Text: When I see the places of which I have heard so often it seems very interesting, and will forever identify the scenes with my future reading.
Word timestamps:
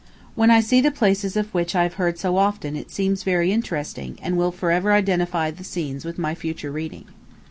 When 0.33 0.49
I 0.49 0.61
see 0.61 0.81
the 0.81 0.89
places 0.89 1.37
of 1.37 1.53
which 1.53 1.75
I 1.75 1.83
have 1.83 1.93
heard 2.01 2.17
so 2.17 2.37
often 2.37 2.75
it 2.75 2.89
seems 2.89 3.21
very 3.21 3.51
interesting, 3.51 4.17
and 4.23 4.35
will 4.35 4.51
forever 4.51 4.93
identify 4.93 5.51
the 5.51 5.63
scenes 5.63 6.05
with 6.05 6.17
my 6.17 6.33
future 6.33 6.71
reading. 6.71 7.05